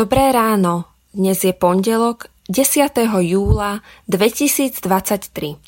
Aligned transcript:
Dobré 0.00 0.32
ráno. 0.32 0.88
Dnes 1.12 1.44
je 1.44 1.52
pondelok 1.52 2.32
10. 2.48 2.88
júla 3.20 3.84
2023. 4.08 5.60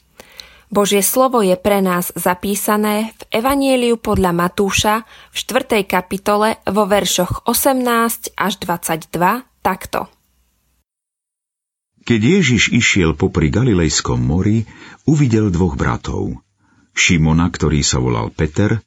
Božie 0.73 1.05
slovo 1.05 1.45
je 1.45 1.52
pre 1.61 1.84
nás 1.84 2.09
zapísané 2.16 3.12
v 3.12 3.23
Evanieliu 3.29 4.01
podľa 4.01 4.33
Matúša 4.33 5.05
v 5.05 5.37
4. 5.37 5.84
kapitole 5.84 6.56
vo 6.65 6.89
veršoch 6.89 7.45
18 7.45 8.33
až 8.33 8.53
22 8.56 9.12
takto. 9.61 10.09
Keď 12.01 12.20
Ježiš 12.25 12.73
išiel 12.73 13.12
popri 13.12 13.53
Galilejskom 13.53 14.17
mori, 14.17 14.64
uvidel 15.05 15.53
dvoch 15.53 15.77
bratov. 15.77 16.41
Šimona, 16.97 17.53
ktorý 17.53 17.84
sa 17.84 18.01
volal 18.01 18.33
Peter, 18.33 18.80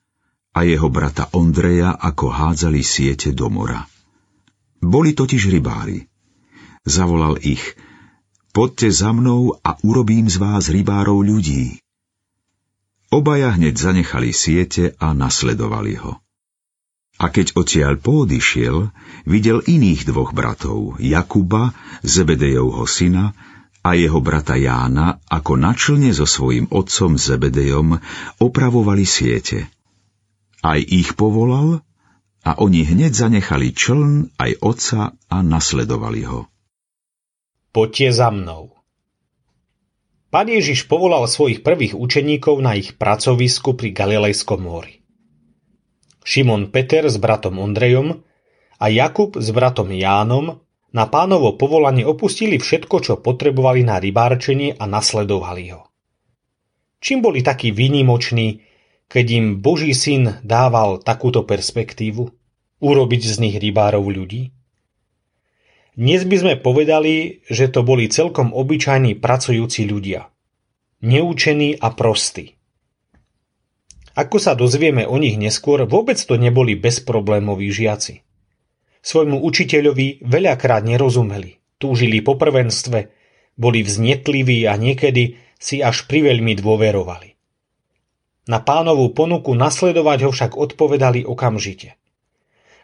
a 0.57 0.65
jeho 0.65 0.89
brata 0.89 1.29
Ondreja, 1.37 1.93
ako 2.01 2.33
hádzali 2.33 2.81
siete 2.81 3.29
do 3.29 3.53
mora. 3.53 3.85
Boli 4.85 5.17
totiž 5.17 5.49
rybári. 5.49 6.05
Zavolal 6.85 7.41
ich, 7.41 7.73
poďte 8.53 8.93
za 8.93 9.09
mnou 9.09 9.57
a 9.65 9.81
urobím 9.81 10.29
z 10.29 10.37
vás 10.37 10.69
rybárov 10.69 11.25
ľudí. 11.25 11.81
Obaja 13.09 13.57
hneď 13.57 13.73
zanechali 13.73 14.29
siete 14.29 14.93
a 15.01 15.17
nasledovali 15.17 15.97
ho. 15.97 16.21
A 17.17 17.31
keď 17.33 17.57
odtiaľ 17.57 17.97
poodišiel, 17.97 18.91
videl 19.25 19.65
iných 19.65 20.05
dvoch 20.05 20.35
bratov, 20.35 21.01
Jakuba, 21.01 21.73
Zebedejovho 22.05 22.85
syna, 22.85 23.33
a 23.85 23.93
jeho 23.93 24.17
brata 24.17 24.57
Jána, 24.57 25.21
ako 25.29 25.61
načlne 25.61 26.09
so 26.09 26.25
svojím 26.25 26.69
otcom 26.73 27.21
Zebedejom 27.21 28.01
opravovali 28.41 29.05
siete. 29.05 29.69
Aj 30.65 30.81
ich 30.81 31.13
povolal 31.13 31.85
a 32.45 32.61
oni 32.61 32.85
hneď 32.85 33.11
zanechali 33.11 33.73
čln 33.73 34.37
aj 34.37 34.51
otca 34.61 35.17
a 35.17 35.37
nasledovali 35.41 36.21
ho. 36.29 36.45
Poďte 37.73 38.07
za 38.13 38.29
mnou. 38.29 38.71
Pán 40.29 40.47
Ježiš 40.47 40.85
povolal 40.85 41.25
svojich 41.25 41.65
prvých 41.65 41.97
učeníkov 41.97 42.61
na 42.61 42.77
ich 42.77 42.95
pracovisku 42.95 43.73
pri 43.73 43.91
Galilejskom 43.91 44.61
mori. 44.61 45.01
Šimon 46.21 46.69
Peter 46.69 47.07
s 47.09 47.17
bratom 47.17 47.57
Ondrejom 47.57 48.21
a 48.77 48.85
Jakub 48.93 49.37
s 49.39 49.49
bratom 49.49 49.89
Jánom 49.89 50.61
na 50.95 51.05
pánovo 51.07 51.59
povolanie 51.59 52.07
opustili 52.07 52.59
všetko, 52.61 52.95
čo 53.03 53.13
potrebovali 53.19 53.83
na 53.83 53.99
rybárčenie 53.99 54.79
a 54.79 54.87
nasledovali 54.87 55.75
ho. 55.75 55.87
Čím 57.03 57.19
boli 57.21 57.43
takí 57.45 57.75
výnimoční, 57.75 58.63
keď 59.07 59.25
im 59.31 59.45
Boží 59.61 59.93
syn 59.93 60.41
dával 60.41 61.01
takúto 61.01 61.45
perspektívu? 61.45 62.31
Urobiť 62.83 63.21
z 63.23 63.35
nich 63.39 63.55
rybárov 63.55 64.03
ľudí? 64.03 64.51
Dnes 65.95 66.27
by 66.27 66.35
sme 66.35 66.53
povedali, 66.59 67.39
že 67.47 67.71
to 67.71 67.79
boli 67.87 68.11
celkom 68.11 68.51
obyčajní 68.51 69.15
pracujúci 69.15 69.87
ľudia. 69.87 70.27
Neúčení 70.99 71.79
a 71.79 71.95
prostí. 71.95 72.59
Ako 74.15 74.39
sa 74.39 74.55
dozvieme 74.55 75.07
o 75.07 75.15
nich 75.19 75.35
neskôr, 75.35 75.83
vôbec 75.87 76.19
to 76.19 76.35
neboli 76.35 76.75
bezproblémoví 76.75 77.67
žiaci. 77.71 78.23
Svojmu 79.03 79.43
učiteľovi 79.43 80.23
veľakrát 80.23 80.87
nerozumeli, 80.87 81.59
túžili 81.79 82.19
po 82.19 82.39
prvenstve, 82.39 83.11
boli 83.55 83.83
vznetliví 83.83 84.67
a 84.67 84.75
niekedy 84.75 85.39
si 85.55 85.79
až 85.79 86.07
priveľmi 86.11 86.59
dôverovali. 86.59 87.34
Na 88.45 88.61
pánovú 88.61 89.09
ponuku 89.09 89.57
nasledovať 89.57 90.29
ho 90.29 90.31
však 90.31 90.51
odpovedali 90.53 91.25
okamžite. 91.25 91.97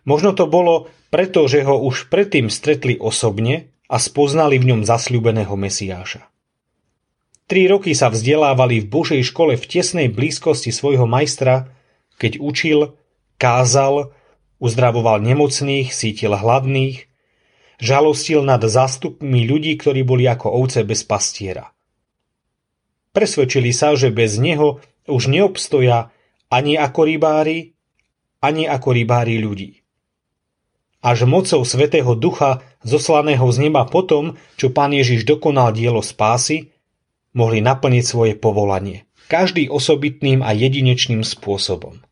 Možno 0.10 0.34
to 0.34 0.50
bolo 0.50 0.90
preto, 1.14 1.46
že 1.46 1.62
ho 1.62 1.78
už 1.78 2.10
predtým 2.10 2.50
stretli 2.50 2.98
osobne 2.98 3.70
a 3.86 4.02
spoznali 4.02 4.58
v 4.58 4.74
ňom 4.74 4.82
zasľúbeného 4.82 5.54
Mesiáša. 5.54 6.26
Tri 7.46 7.68
roky 7.68 7.92
sa 7.92 8.08
vzdelávali 8.08 8.82
v 8.82 8.90
Božej 8.90 9.22
škole 9.28 9.60
v 9.60 9.66
tesnej 9.68 10.08
blízkosti 10.08 10.72
svojho 10.72 11.04
majstra, 11.06 11.70
keď 12.16 12.40
učil, 12.40 12.96
kázal, 13.36 14.16
uzdravoval 14.64 15.20
nemocných, 15.20 15.92
sítil 15.92 16.32
hladných, 16.32 17.12
žalostil 17.82 18.48
nad 18.48 18.64
zástupmi 18.64 19.44
ľudí, 19.46 19.76
ktorí 19.76 20.08
boli 20.08 20.30
ako 20.32 20.48
ovce 20.48 20.88
bez 20.88 21.04
pastiera. 21.04 21.76
Presvedčili 23.12 23.76
sa, 23.76 23.92
že 24.00 24.16
bez 24.16 24.40
neho 24.40 24.80
už 25.08 25.32
neobstoja 25.32 26.14
ani 26.52 26.76
ako 26.76 27.08
rybári, 27.08 27.74
ani 28.44 28.68
ako 28.68 28.90
rybári 28.92 29.40
ľudí. 29.40 29.82
Až 31.02 31.26
mocou 31.26 31.66
Svetého 31.66 32.14
Ducha, 32.14 32.62
zoslaného 32.86 33.50
z 33.50 33.58
neba 33.70 33.90
potom, 33.90 34.38
čo 34.54 34.70
Pán 34.70 34.94
Ježiš 34.94 35.26
dokonal 35.26 35.74
dielo 35.74 36.06
spásy, 36.06 36.70
mohli 37.34 37.64
naplniť 37.64 38.04
svoje 38.06 38.34
povolanie, 38.38 39.10
každý 39.26 39.66
osobitným 39.72 40.46
a 40.46 40.54
jedinečným 40.54 41.26
spôsobom. 41.26 42.04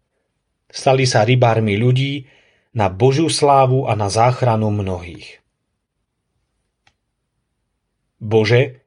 Stali 0.69 1.06
sa 1.06 1.21
rybármi 1.21 1.77
ľudí 1.77 2.25
na 2.73 2.89
Božiu 2.89 3.29
slávu 3.29 3.85
a 3.89 3.94
na 3.94 4.09
záchranu 4.09 4.69
mnohých. 4.73 5.41
Bože, 8.19 8.85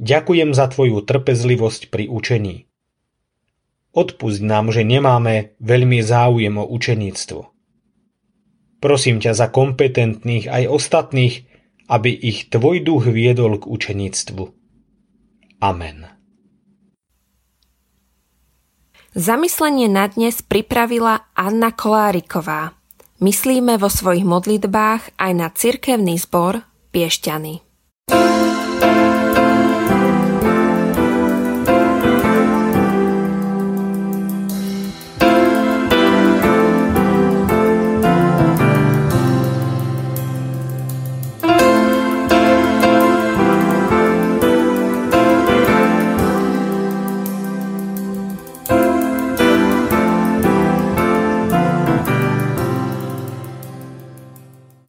ďakujem 0.00 0.50
za 0.56 0.68
Tvoju 0.68 1.04
trpezlivosť 1.04 1.92
pri 1.92 2.10
učení. 2.10 2.68
Odpusť 3.98 4.46
nám, 4.46 4.70
že 4.70 4.86
nemáme 4.86 5.58
veľmi 5.58 5.98
záujem 6.06 6.54
o 6.54 6.62
učeníctvo. 6.70 7.40
Prosím 8.78 9.18
ťa 9.18 9.34
za 9.34 9.50
kompetentných 9.50 10.46
aj 10.46 10.70
ostatných, 10.70 11.34
aby 11.90 12.14
ich 12.14 12.46
tvoj 12.46 12.86
duch 12.86 13.10
viedol 13.10 13.58
k 13.58 13.66
učeníctvu. 13.66 14.42
Amen. 15.58 16.06
Zamyslenie 19.18 19.90
na 19.90 20.06
dnes 20.06 20.46
pripravila 20.46 21.34
Anna 21.34 21.74
Koláriková. 21.74 22.78
Myslíme 23.18 23.82
vo 23.82 23.90
svojich 23.90 24.22
modlitbách 24.22 25.18
aj 25.18 25.32
na 25.34 25.50
cirkevný 25.50 26.22
zbor 26.22 26.62
Piešťany. 26.94 27.67